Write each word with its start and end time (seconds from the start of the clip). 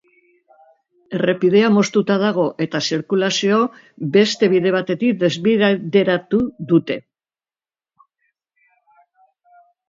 Errepidea 1.17 1.67
moztuta 1.73 2.15
dago 2.23 2.45
eta 2.65 2.81
zirkulazio 2.89 3.59
beste 4.15 4.49
bide 4.55 4.71
batetik 4.77 5.21
desbideratu 5.25 6.41
dute. 6.73 6.99